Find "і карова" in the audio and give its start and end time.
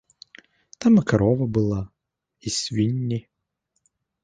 1.01-1.45